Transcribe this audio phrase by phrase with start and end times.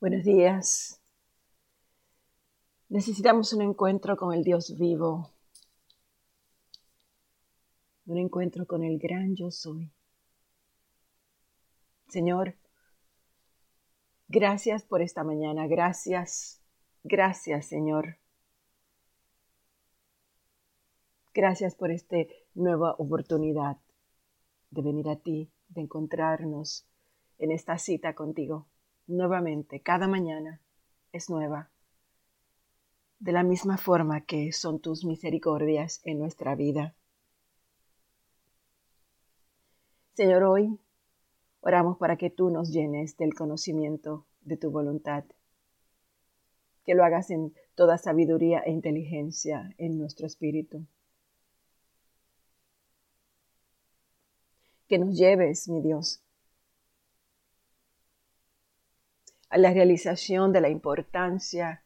[0.00, 0.98] Buenos días.
[2.88, 5.30] Necesitamos un encuentro con el Dios vivo,
[8.06, 9.92] un encuentro con el gran yo soy.
[12.08, 12.56] Señor,
[14.26, 16.62] gracias por esta mañana, gracias,
[17.04, 18.16] gracias Señor.
[21.34, 22.16] Gracias por esta
[22.54, 23.76] nueva oportunidad
[24.70, 26.86] de venir a ti, de encontrarnos
[27.36, 28.66] en esta cita contigo
[29.10, 30.60] nuevamente, cada mañana
[31.12, 31.70] es nueva.
[33.18, 36.94] De la misma forma que son tus misericordias en nuestra vida.
[40.14, 40.78] Señor, hoy
[41.60, 45.24] oramos para que tú nos llenes del conocimiento de tu voluntad.
[46.84, 50.86] Que lo hagas en toda sabiduría e inteligencia en nuestro espíritu.
[54.88, 56.22] Que nos lleves, mi Dios,
[59.50, 61.82] a la realización de la importancia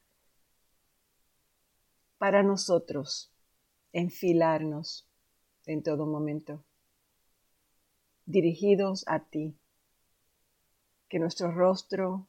[2.19, 3.33] para nosotros
[3.93, 5.09] enfilarnos
[5.67, 6.63] en todo momento,
[8.27, 9.57] dirigidos a ti,
[11.09, 12.27] que nuestro rostro,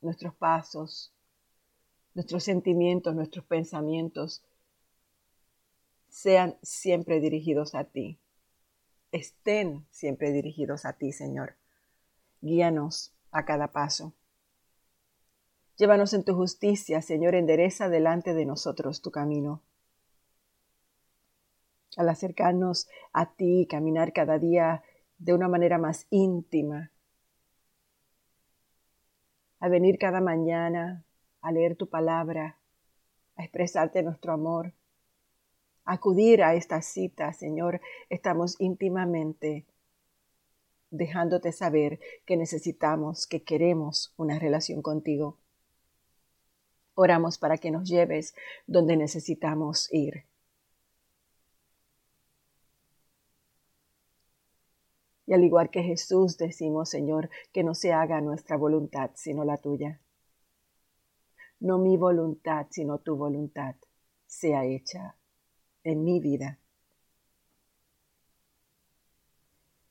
[0.00, 1.12] nuestros pasos,
[2.14, 4.44] nuestros sentimientos, nuestros pensamientos
[6.08, 8.20] sean siempre dirigidos a ti,
[9.10, 11.56] estén siempre dirigidos a ti, Señor.
[12.40, 14.12] Guíanos a cada paso.
[15.76, 19.62] Llévanos en tu justicia, Señor, endereza delante de nosotros tu camino.
[21.96, 24.84] Al acercarnos a ti caminar cada día
[25.18, 26.92] de una manera más íntima,
[29.58, 31.04] a venir cada mañana
[31.40, 32.58] a leer tu palabra,
[33.36, 34.74] a expresarte nuestro amor,
[35.84, 39.66] a acudir a esta cita, Señor, estamos íntimamente
[40.90, 45.38] dejándote saber que necesitamos, que queremos una relación contigo.
[46.94, 48.34] Oramos para que nos lleves
[48.66, 50.24] donde necesitamos ir.
[55.26, 59.56] Y al igual que Jesús decimos, Señor, que no se haga nuestra voluntad, sino la
[59.56, 60.00] tuya.
[61.60, 63.74] No mi voluntad, sino tu voluntad
[64.26, 65.16] sea hecha
[65.82, 66.58] en mi vida.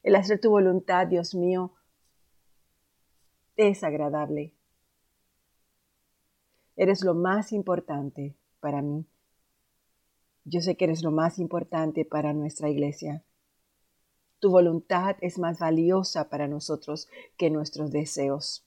[0.03, 1.71] El hacer tu voluntad, Dios mío,
[3.55, 4.53] es agradable.
[6.75, 9.05] Eres lo más importante para mí.
[10.45, 13.23] Yo sé que eres lo más importante para nuestra iglesia.
[14.39, 17.07] Tu voluntad es más valiosa para nosotros
[17.37, 18.65] que nuestros deseos.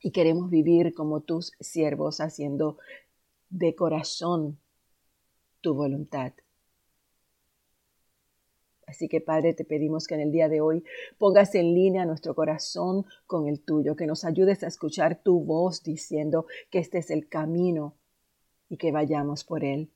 [0.00, 2.76] Y queremos vivir como tus siervos, haciendo
[3.50, 4.58] de corazón
[5.60, 6.32] tu voluntad.
[8.92, 10.84] Así que Padre, te pedimos que en el día de hoy
[11.16, 15.82] pongas en línea nuestro corazón con el tuyo, que nos ayudes a escuchar tu voz
[15.82, 17.96] diciendo que este es el camino
[18.68, 19.90] y que vayamos por él.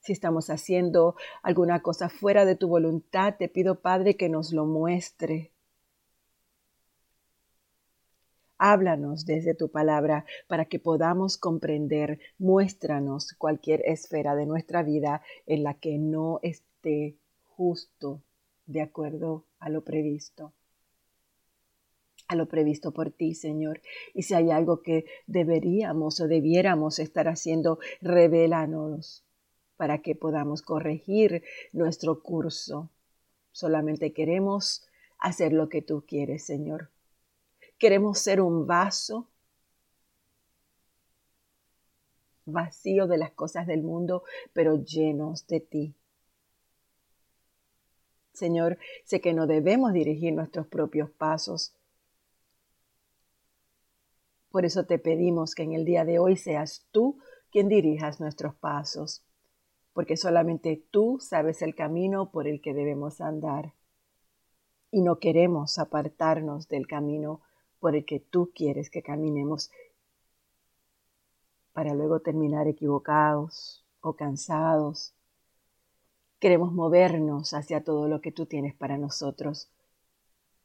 [0.00, 4.66] Si estamos haciendo alguna cosa fuera de tu voluntad, te pido, Padre, que nos lo
[4.66, 5.50] muestre.
[8.58, 12.20] Háblanos desde tu palabra para que podamos comprender.
[12.36, 17.16] Muéstranos cualquier esfera de nuestra vida en la que no esté
[17.56, 18.22] justo
[18.66, 20.52] de acuerdo a lo previsto
[22.28, 23.80] a lo previsto por ti, Señor.
[24.12, 29.24] Y si hay algo que deberíamos o debiéramos estar haciendo, revélanos
[29.76, 32.90] para que podamos corregir nuestro curso.
[33.52, 34.86] Solamente queremos
[35.18, 36.90] hacer lo que tú quieres, Señor.
[37.78, 39.28] Queremos ser un vaso
[42.44, 45.94] vacío de las cosas del mundo, pero llenos de ti.
[48.36, 51.74] Señor, sé que no debemos dirigir nuestros propios pasos.
[54.50, 57.18] Por eso te pedimos que en el día de hoy seas tú
[57.50, 59.24] quien dirijas nuestros pasos,
[59.94, 63.72] porque solamente tú sabes el camino por el que debemos andar.
[64.90, 67.40] Y no queremos apartarnos del camino
[67.80, 69.70] por el que tú quieres que caminemos
[71.72, 75.15] para luego terminar equivocados o cansados
[76.38, 79.70] Queremos movernos hacia todo lo que tú tienes para nosotros,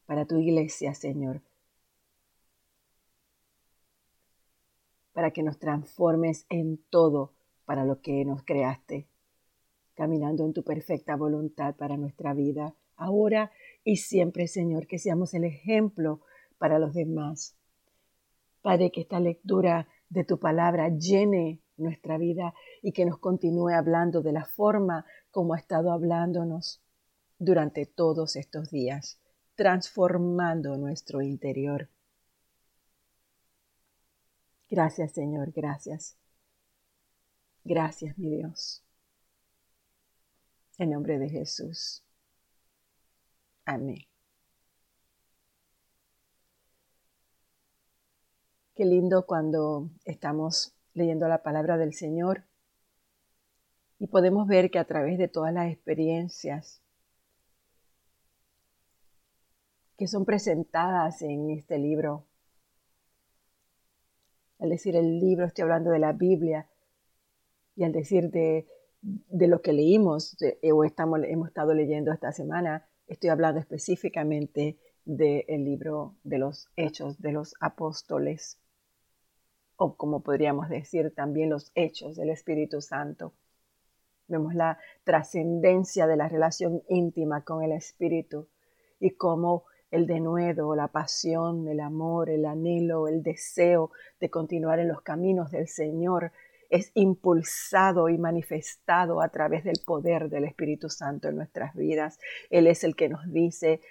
[0.06, 1.41] para tu iglesia, Señor.
[5.13, 7.31] Para que nos transformes en todo
[7.65, 9.07] para lo que nos creaste,
[9.95, 13.50] caminando en tu perfecta voluntad para nuestra vida, ahora
[13.85, 16.19] y siempre, Señor, que seamos el ejemplo
[16.57, 17.56] para los demás.
[18.62, 24.21] Padre, que esta lectura de tu palabra llene nuestra vida y que nos continúe hablando
[24.21, 26.81] de la forma como ha estado hablándonos
[27.38, 29.19] durante todos estos días,
[29.56, 31.89] transformando nuestro interior.
[34.69, 36.18] Gracias, Señor, gracias.
[37.63, 38.83] Gracias, mi Dios.
[40.77, 42.03] En nombre de Jesús.
[43.65, 44.06] Amén.
[48.75, 52.43] Qué lindo cuando estamos leyendo la palabra del Señor.
[53.99, 56.81] Y podemos ver que a través de todas las experiencias
[59.97, 62.25] que son presentadas en este libro,
[64.59, 66.67] al decir el libro estoy hablando de la Biblia
[67.75, 68.67] y al decir de,
[69.29, 70.38] lo que leímos
[70.71, 77.19] o estamos, hemos estado leyendo esta semana, estoy hablando específicamente del libro de los hechos
[77.21, 78.60] de los apóstoles
[79.83, 83.33] o como podríamos decir también los hechos del Espíritu Santo.
[84.27, 88.47] Vemos la trascendencia de la relación íntima con el Espíritu
[88.99, 93.89] y cómo el denuedo, la pasión, el amor, el anhelo, el deseo
[94.19, 96.31] de continuar en los caminos del Señor
[96.69, 102.19] es impulsado y manifestado a través del poder del Espíritu Santo en nuestras vidas.
[102.51, 103.81] Él es el que nos dice,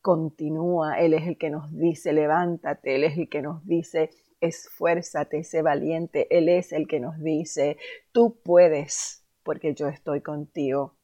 [0.00, 4.10] continúa, Él es el que nos dice, levántate, Él es el que nos dice,
[4.40, 7.76] esfuérzate, sé valiente, Él es el que nos dice,
[8.12, 10.94] tú puedes porque yo estoy contigo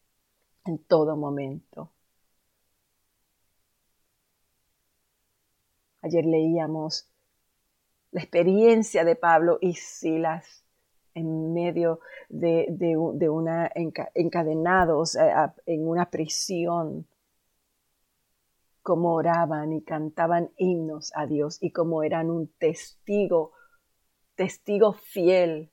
[0.64, 1.92] en todo momento.
[6.02, 7.06] Ayer leíamos
[8.10, 10.64] la experiencia de Pablo y Silas
[11.14, 12.96] en medio de,
[13.28, 13.70] una
[14.14, 15.16] encadenados
[15.66, 17.06] en una prisión,
[18.90, 23.52] como oraban y cantaban himnos a Dios y como eran un testigo,
[24.34, 25.70] testigo fiel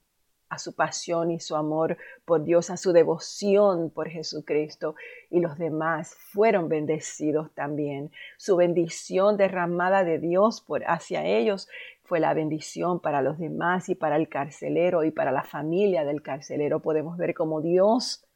[0.49, 4.93] a su pasión y su amor por Dios, a su devoción por Jesucristo
[5.31, 8.11] y los demás fueron bendecidos también.
[8.37, 11.67] Su bendición derramada de Dios por hacia ellos
[12.03, 16.21] fue la bendición para los demás y para el carcelero y para la familia del
[16.21, 16.83] carcelero.
[16.83, 18.26] Podemos ver cómo Dios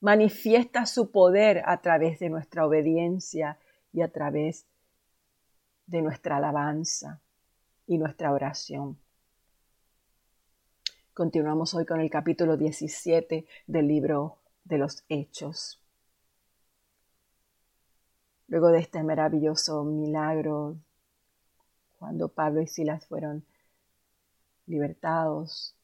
[0.00, 3.58] manifiesta su poder a través de nuestra obediencia
[3.92, 4.66] y a través
[5.86, 7.20] de nuestra alabanza
[7.86, 8.98] y nuestra oración.
[11.12, 15.82] Continuamos hoy con el capítulo 17 del libro de los Hechos.
[18.48, 20.76] Luego de este maravilloso milagro,
[21.98, 23.44] cuando Pablo y Silas fueron
[24.66, 25.76] libertados,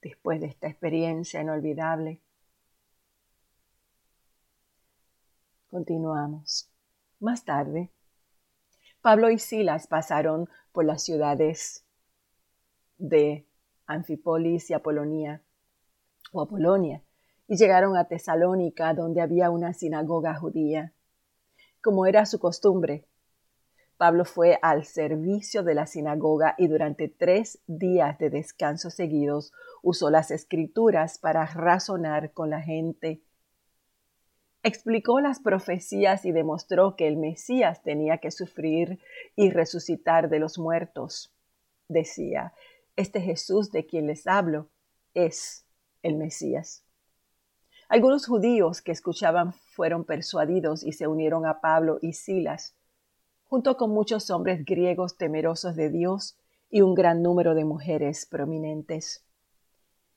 [0.00, 2.20] después de esta experiencia inolvidable,
[5.70, 6.70] continuamos.
[7.20, 7.90] Más tarde,
[9.00, 11.84] Pablo y Silas pasaron por las ciudades
[12.98, 13.46] de
[13.86, 15.42] Anfipolis y Apolonia
[16.32, 17.02] o Apolonia,
[17.48, 20.92] y llegaron a Tesalónica, donde había una sinagoga judía.
[21.82, 23.08] Como era su costumbre,
[23.96, 29.52] Pablo fue al servicio de la sinagoga y durante tres días de descanso seguidos
[29.82, 33.22] usó las escrituras para razonar con la gente.
[34.62, 39.00] Explicó las profecías y demostró que el Mesías tenía que sufrir
[39.34, 41.34] y resucitar de los muertos.
[41.88, 42.52] Decía,
[42.94, 44.68] este Jesús de quien les hablo
[45.14, 45.64] es
[46.02, 46.84] el Mesías.
[47.88, 52.76] Algunos judíos que escuchaban fueron persuadidos y se unieron a Pablo y Silas,
[53.46, 59.24] junto con muchos hombres griegos temerosos de Dios y un gran número de mujeres prominentes.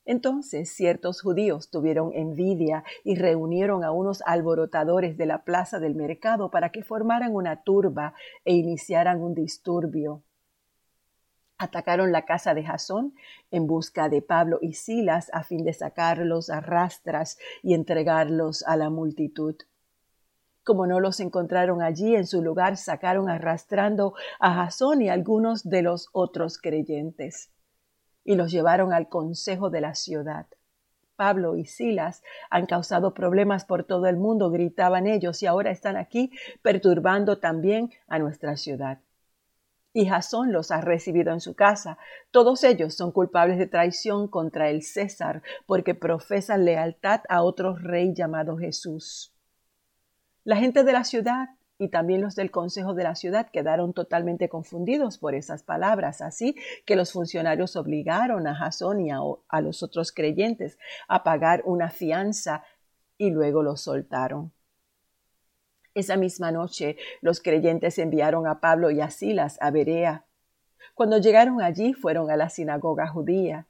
[0.04, 6.50] Entonces ciertos judíos tuvieron envidia y reunieron a unos alborotadores de la plaza del mercado
[6.50, 10.22] para que formaran una turba e iniciaran un disturbio
[11.58, 13.14] atacaron la casa de Jasón
[13.50, 18.76] en busca de Pablo y Silas a fin de sacarlos a rastras y entregarlos a
[18.76, 19.56] la multitud.
[20.62, 25.82] Como no los encontraron allí en su lugar, sacaron arrastrando a Jasón y algunos de
[25.82, 27.53] los otros creyentes
[28.24, 30.46] y los llevaron al consejo de la ciudad.
[31.16, 35.96] Pablo y Silas han causado problemas por todo el mundo, gritaban ellos, y ahora están
[35.96, 38.98] aquí perturbando también a nuestra ciudad
[39.96, 41.96] y Jasón los ha recibido en su casa.
[42.32, 48.12] Todos ellos son culpables de traición contra el César, porque profesan lealtad a otro rey
[48.12, 49.32] llamado Jesús.
[50.42, 51.48] La gente de la ciudad
[51.84, 56.56] y también los del consejo de la ciudad quedaron totalmente confundidos por esas palabras, así
[56.86, 61.90] que los funcionarios obligaron a Jasón y a, a los otros creyentes a pagar una
[61.90, 62.64] fianza
[63.18, 64.50] y luego los soltaron.
[65.92, 70.24] Esa misma noche los creyentes enviaron a Pablo y a Silas a Berea.
[70.94, 73.66] Cuando llegaron allí fueron a la sinagoga judía.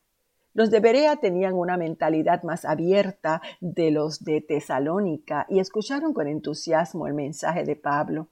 [0.55, 6.29] Los de Berea tenían una mentalidad más abierta de los de Tesalónica y escucharon con
[6.29, 8.29] entusiasmo el mensaje de Pablo.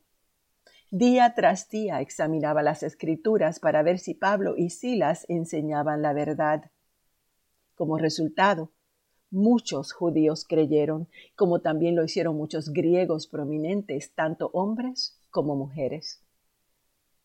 [0.92, 6.70] Día tras día examinaba las escrituras para ver si Pablo y Silas enseñaban la verdad.
[7.74, 8.70] Como resultado,
[9.32, 16.21] muchos judíos creyeron, como también lo hicieron muchos griegos prominentes, tanto hombres como mujeres.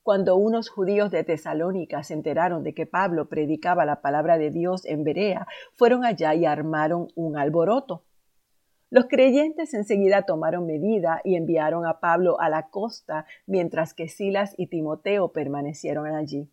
[0.08, 4.86] Cuando unos judíos de Tesalónica se enteraron de que Pablo predicaba la palabra de Dios
[4.86, 8.06] en Berea, fueron allá y armaron un alboroto.
[8.90, 14.54] Los creyentes enseguida tomaron medida y enviaron a Pablo a la costa, mientras que Silas
[14.58, 16.50] y Timoteo permanecieron allí.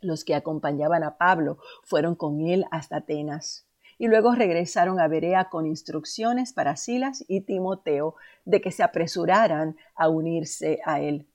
[0.00, 5.50] Los que acompañaban a Pablo fueron con él hasta Atenas y luego regresaron a Berea
[5.50, 11.28] con instrucciones para Silas y Timoteo de que se apresuraran a unirse a él.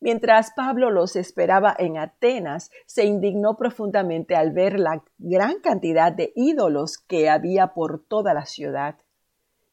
[0.00, 6.32] Mientras Pablo los esperaba en Atenas, se indignó profundamente al ver la gran cantidad de
[6.36, 8.96] ídolos que había por toda la ciudad.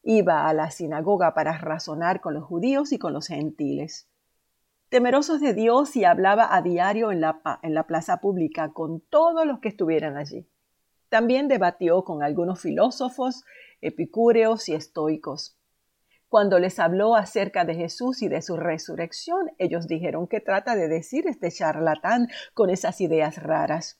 [0.02, 4.08] Iba a la sinagoga para razonar con los judíos y con los gentiles.
[4.88, 9.46] Temerosos de Dios y hablaba a diario en la, en la plaza pública con todos
[9.46, 10.48] los que estuvieran allí.
[11.08, 13.44] También debatió con algunos filósofos,
[13.80, 15.55] epicúreos y estoicos.
[16.36, 20.86] Cuando les habló acerca de Jesús y de su resurrección, ellos dijeron que trata de
[20.86, 23.98] decir este charlatán con esas ideas raras.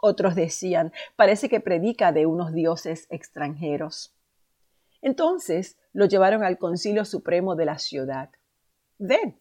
[0.00, 4.16] Otros decían, parece que predica de unos dioses extranjeros.
[5.02, 8.30] Entonces lo llevaron al Concilio Supremo de la ciudad.
[8.96, 9.38] Ven,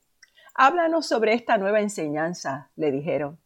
[0.53, 3.39] háblanos sobre esta nueva enseñanza, le dijeron.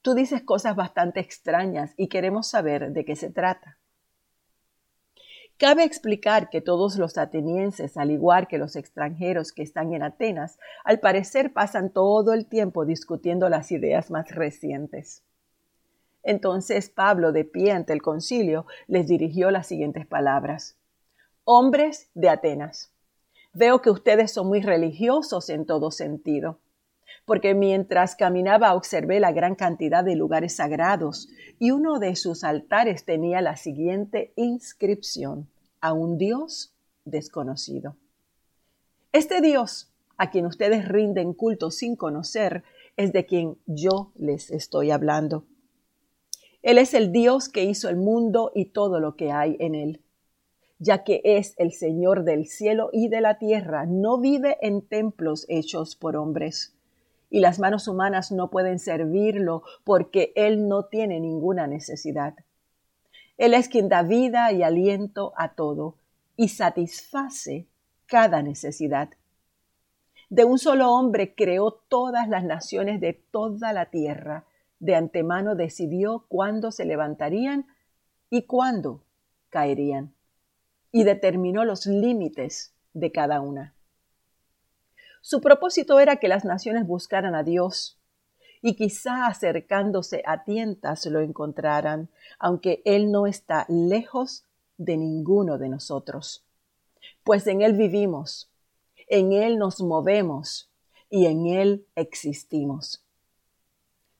[0.00, 3.76] Tú dices cosas bastante extrañas y queremos saber de qué se trata.
[5.56, 10.58] Cabe explicar que todos los atenienses, al igual que los extranjeros que están en Atenas,
[10.84, 15.22] al parecer pasan todo el tiempo discutiendo las ideas más recientes.
[16.24, 20.76] Entonces Pablo, de pie ante el concilio, les dirigió las siguientes palabras.
[21.44, 22.90] Hombres de Atenas,
[23.52, 26.58] veo que ustedes son muy religiosos en todo sentido,
[27.24, 33.04] porque mientras caminaba observé la gran cantidad de lugares sagrados y uno de sus altares
[33.04, 35.48] tenía la siguiente inscripción
[35.80, 37.96] a un Dios desconocido.
[39.12, 42.62] Este Dios a quien ustedes rinden culto sin conocer
[42.96, 45.46] es de quien yo les estoy hablando.
[46.62, 50.02] Él es el Dios que hizo el mundo y todo lo que hay en él.
[50.78, 55.46] Ya que es el Señor del cielo y de la tierra, no vive en templos
[55.48, 56.73] hechos por hombres
[57.34, 62.36] y las manos humanas no pueden servirlo porque Él no tiene ninguna necesidad.
[63.38, 65.96] Él es quien da vida y aliento a todo
[66.36, 67.66] y satisface
[68.06, 69.08] cada necesidad.
[70.30, 74.44] De un solo hombre creó todas las naciones de toda la tierra.
[74.78, 77.66] De antemano decidió cuándo se levantarían
[78.30, 79.02] y cuándo
[79.50, 80.14] caerían.
[80.92, 83.74] Y determinó los límites de cada una.
[85.26, 87.98] Su propósito era que las naciones buscaran a Dios
[88.60, 94.44] y quizá acercándose a tientas lo encontraran, aunque Él no está lejos
[94.76, 96.44] de ninguno de nosotros.
[97.22, 98.50] Pues en Él vivimos,
[99.08, 100.70] en Él nos movemos
[101.08, 103.02] y en Él existimos.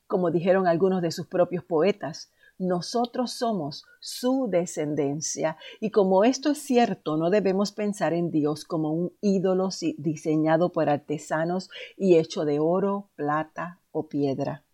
[0.07, 6.59] Como dijeron algunos de sus propios poetas, nosotros somos su descendencia y como esto es
[6.59, 12.61] cierto, no debemos pensar en Dios como un ídolo diseñado por artesanos y hecho de
[12.61, 14.65] oro, plata o piedra.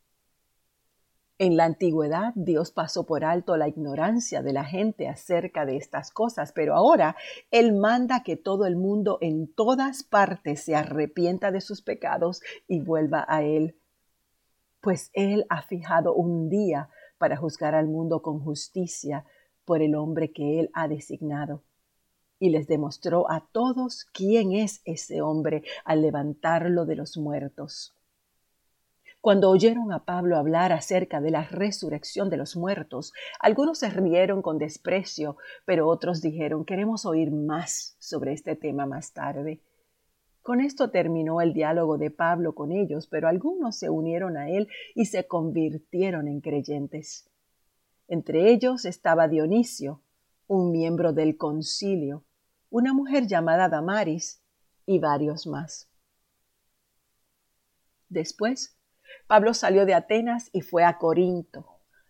[1.39, 6.11] En la antigüedad Dios pasó por alto la ignorancia de la gente acerca de estas
[6.11, 7.17] cosas, pero ahora
[7.51, 12.81] Él manda que todo el mundo en todas partes se arrepienta de sus pecados y
[12.81, 13.79] vuelva a Él,
[14.83, 16.91] pues Él ha fijado un día
[17.21, 19.27] para juzgar al mundo con justicia
[19.67, 21.63] por el hombre que él ha designado.
[22.39, 27.95] Y les demostró a todos quién es ese hombre al levantarlo de los muertos.
[29.21, 34.41] Cuando oyeron a Pablo hablar acerca de la resurrección de los muertos, algunos se rieron
[34.41, 35.37] con desprecio,
[35.67, 39.61] pero otros dijeron queremos oír más sobre este tema más tarde.
[40.43, 44.69] Con esto terminó el diálogo de Pablo con ellos, pero algunos se unieron a él
[44.95, 47.31] y se convirtieron en creyentes.
[48.09, 50.03] Entre ellos estaba Dionisio,
[50.47, 52.25] un miembro del concilio,
[52.71, 54.43] una mujer llamada Damaris
[54.87, 55.89] y varios más.
[58.09, 58.77] Después,
[59.27, 61.67] Pablo salió de Atenas y fue a Corinto.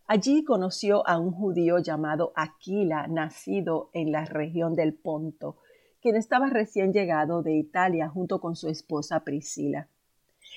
[0.07, 5.59] Allí conoció a un judío llamado Aquila, nacido en la región del Ponto,
[6.01, 9.89] quien estaba recién llegado de Italia junto con su esposa Priscila.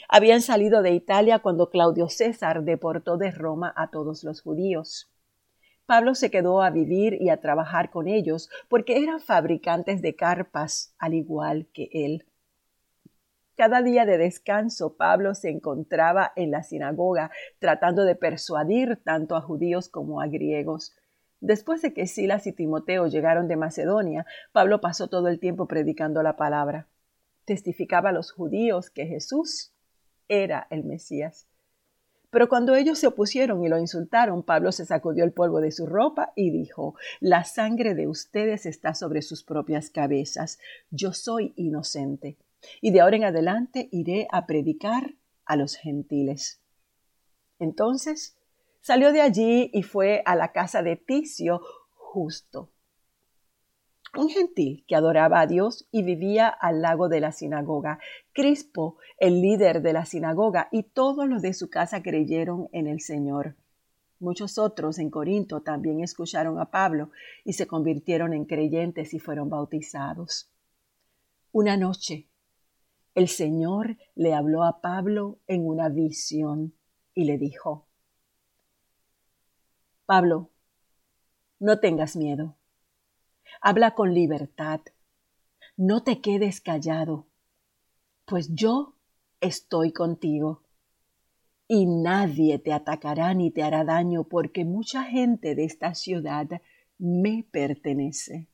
[0.10, 5.10] Habían salido de Italia cuando Claudio César deportó de Roma a todos los judíos.
[5.86, 10.96] Pablo se quedó a vivir y a trabajar con ellos porque eran fabricantes de carpas
[10.98, 12.26] al igual que él.
[13.56, 19.42] Cada día de descanso Pablo se encontraba en la sinagoga tratando de persuadir tanto a
[19.42, 20.96] judíos como a griegos.
[21.44, 26.24] Después de que Silas y Timoteo llegaron de Macedonia, Pablo pasó todo el tiempo predicando
[26.24, 26.88] la palabra.
[27.44, 29.74] Testificaba a los judíos que Jesús
[30.30, 31.50] era el Mesías.
[32.30, 35.86] Pero cuando ellos se opusieron y lo insultaron, Pablo se sacudió el polvo de su
[35.86, 40.60] ropa y dijo, La sangre de ustedes está sobre sus propias cabezas.
[40.92, 42.38] Yo soy inocente.
[42.80, 46.62] Y de ahora en adelante iré a predicar a los gentiles.
[47.60, 48.38] Entonces
[48.84, 51.62] Salió de allí y fue a la casa de Ticio
[51.92, 52.70] justo,
[54.14, 58.00] un gentil que adoraba a Dios y vivía al lado de la sinagoga.
[58.34, 63.00] Crispo, el líder de la sinagoga, y todos los de su casa creyeron en el
[63.00, 63.56] Señor.
[64.20, 67.10] Muchos otros en Corinto también escucharon a Pablo
[67.46, 70.52] y se convirtieron en creyentes y fueron bautizados.
[71.54, 72.28] Una noche,
[73.16, 76.74] el Señor le habló a Pablo en una visión
[77.14, 77.88] y le dijo,
[80.06, 80.50] Pablo,
[81.60, 82.58] no tengas miedo.
[83.62, 84.82] Habla con libertad.
[85.78, 87.28] No te quedes callado,
[88.26, 88.96] pues yo
[89.40, 90.62] estoy contigo.
[91.70, 96.48] Y nadie te atacará ni te hará daño, porque mucha gente de esta ciudad
[96.98, 98.50] me pertenece.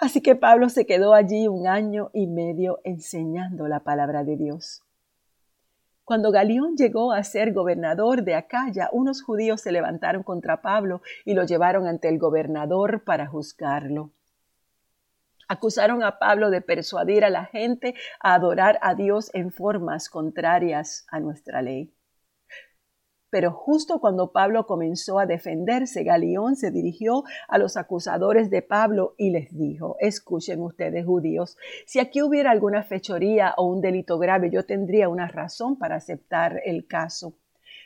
[0.00, 4.83] Así que Pablo se quedó allí un año y medio enseñando la palabra de Dios.
[6.04, 11.32] Cuando Galión llegó a ser gobernador de Acaya, unos judíos se levantaron contra Pablo y
[11.32, 14.10] lo llevaron ante el gobernador para juzgarlo.
[15.48, 21.06] Acusaron a Pablo de persuadir a la gente a adorar a Dios en formas contrarias
[21.10, 21.90] a nuestra ley.
[23.34, 29.16] Pero justo cuando Pablo comenzó a defenderse, Galión se dirigió a los acusadores de Pablo
[29.18, 34.50] y les dijo, escuchen ustedes judíos, si aquí hubiera alguna fechoría o un delito grave,
[34.52, 37.34] yo tendría una razón para aceptar el caso.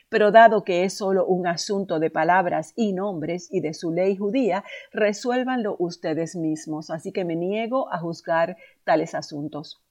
[0.07, 4.17] Pero dado que es solo un asunto de palabras y nombres y de su ley
[4.17, 9.81] judía, resuélvanlo ustedes mismos, así que me niego a juzgar tales asuntos.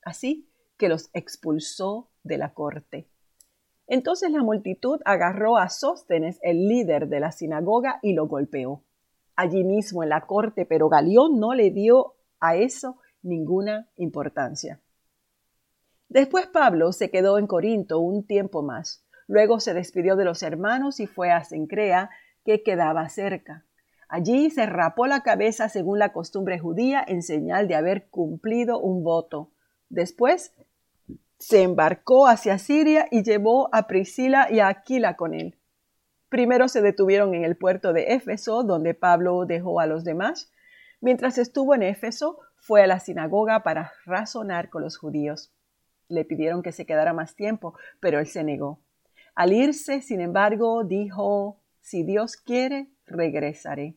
[0.00, 3.08] Así que los expulsó de la corte.
[3.86, 8.82] Entonces la multitud agarró a Sóstenes, el líder de la sinagoga, y lo golpeó.
[9.36, 14.80] Allí mismo en la corte, pero Galión no le dio a eso ninguna importancia.
[16.08, 19.04] Después Pablo se quedó en Corinto un tiempo más.
[19.26, 22.10] Luego se despidió de los hermanos y fue a Cencrea,
[22.44, 23.64] que quedaba cerca.
[24.08, 29.02] Allí se rapó la cabeza según la costumbre judía en señal de haber cumplido un
[29.04, 29.52] voto.
[29.88, 30.54] Después
[31.42, 35.58] se embarcó hacia Siria y llevó a Priscila y a Aquila con él.
[36.28, 40.52] Primero se detuvieron en el puerto de Éfeso, donde Pablo dejó a los demás.
[41.00, 45.52] Mientras estuvo en Éfeso, fue a la sinagoga para razonar con los judíos.
[46.06, 48.78] Le pidieron que se quedara más tiempo, pero él se negó.
[49.34, 53.96] Al irse, sin embargo, dijo, si Dios quiere, regresaré.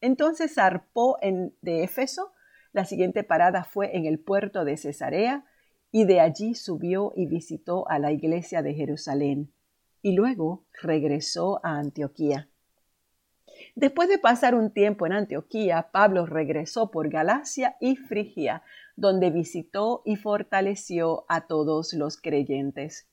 [0.00, 2.32] Entonces zarpó en, de Éfeso.
[2.72, 5.44] La siguiente parada fue en el puerto de Cesarea,
[5.96, 9.52] y de allí subió y visitó a la iglesia de Jerusalén,
[10.02, 12.48] y luego regresó a Antioquía.
[13.76, 18.64] Después de pasar un tiempo en Antioquía, Pablo regresó por Galacia y Frigia,
[18.96, 23.06] donde visitó y fortaleció a todos los creyentes.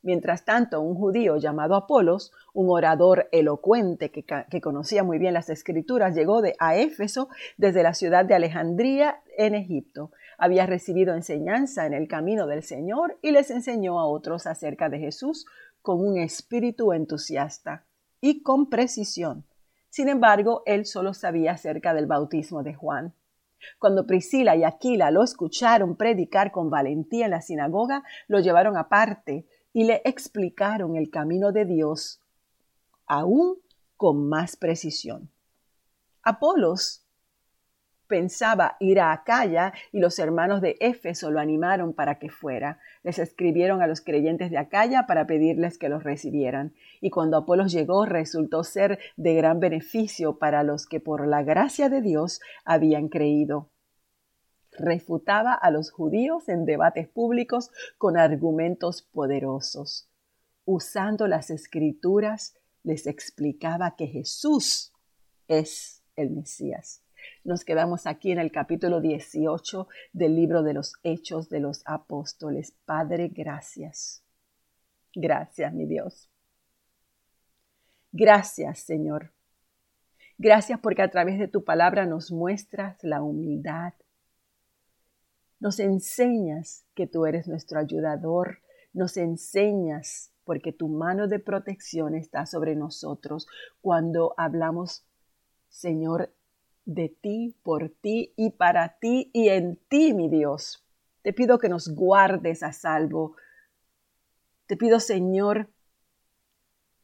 [0.00, 6.14] Mientras tanto, un judío llamado Apolos, un orador elocuente que, conocía muy bien las escrituras,
[6.14, 11.92] llegó de, a Éfeso desde la ciudad de Alejandría en Egipto había recibido enseñanza en
[11.92, 15.44] el camino del Señor y les enseñó a otros acerca de Jesús
[15.82, 17.84] con un espíritu entusiasta
[18.20, 19.44] y con precisión.
[19.90, 23.14] Sin embargo, él solo sabía acerca del bautismo de Juan.
[23.80, 29.46] Cuando Priscila y Aquila lo escucharon predicar con valentía en la sinagoga, lo llevaron aparte
[29.72, 32.20] y le explicaron el camino de Dios
[33.06, 33.56] aún
[33.96, 35.30] con más precisión.
[36.22, 37.07] Apolos
[38.08, 42.80] pensaba ir a Acaya y los hermanos de Éfeso lo animaron para que fuera.
[43.04, 46.74] Les escribieron a los creyentes de Acaya para pedirles que los recibieran.
[47.00, 51.88] Y cuando Apolos llegó resultó ser de gran beneficio para los que por la gracia
[51.88, 53.70] de Dios habían creído.
[54.72, 60.08] Refutaba a los judíos en debates públicos con argumentos poderosos.
[60.64, 64.92] Usando las escrituras, les explicaba que Jesús
[65.48, 67.02] es el Mesías.
[67.44, 72.74] Nos quedamos aquí en el capítulo 18 del libro de los Hechos de los Apóstoles.
[72.84, 74.22] Padre, gracias.
[75.14, 76.28] Gracias, mi Dios.
[78.12, 79.32] Gracias, Señor.
[80.38, 83.94] Gracias porque a través de tu palabra nos muestras la humildad,
[85.60, 88.60] Nos enseñas que tú eres nuestro ayudador,
[88.92, 93.48] nos enseñas porque tu mano de protección está sobre nosotros
[93.80, 95.04] cuando hablamos,
[95.68, 96.32] Señor,
[96.88, 100.82] de ti, por ti y para ti y en ti, mi Dios.
[101.20, 103.36] Te pido que nos guardes a salvo.
[104.66, 105.68] Te pido, Señor,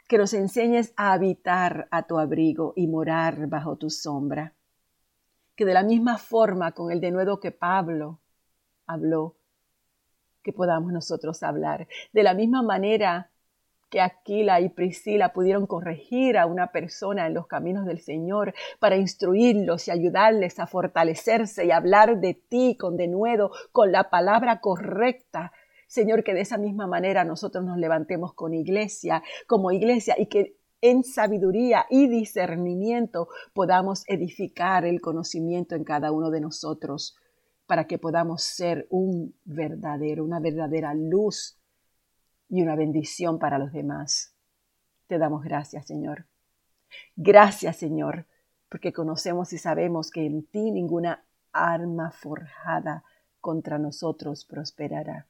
[0.09, 4.55] que nos enseñes a habitar a tu abrigo y morar bajo tu sombra.
[5.55, 8.21] Que de la misma forma con el denuedo que Pablo
[8.87, 9.37] habló,
[10.43, 11.89] que podamos nosotros hablar.
[12.15, 13.31] De la misma manera
[13.95, 18.97] que Aquila y Priscila pudieron corregir a una persona en los caminos del Señor para
[18.97, 25.53] instruirlos y ayudarles a fortalecerse y hablar de ti con denuedo, con la palabra correcta.
[25.87, 30.57] Señor, que de esa misma manera nosotros nos levantemos con iglesia, como iglesia, y que
[30.81, 37.17] en sabiduría y discernimiento podamos edificar el conocimiento en cada uno de nosotros
[37.69, 41.61] para que podamos ser un verdadero, una verdadera luz
[42.55, 44.33] y una bendición para los demás.
[45.09, 46.27] Te damos gracias, Señor.
[47.17, 48.27] Gracias, Señor,
[48.69, 53.03] porque conocemos y sabemos que en ti ninguna arma forjada
[53.41, 55.27] contra nosotros prosperará.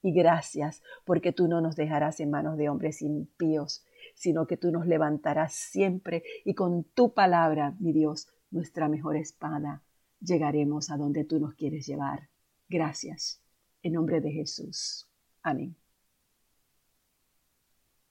[0.00, 3.84] Y gracias porque tú no nos dejarás en manos de hombres impíos,
[4.14, 9.82] sino que tú nos levantarás siempre y con tu palabra, mi Dios, nuestra mejor espada,
[10.18, 12.30] llegaremos a donde tú nos quieres llevar.
[12.70, 13.42] Gracias.
[13.82, 15.10] En nombre de Jesús.
[15.42, 15.76] Amén.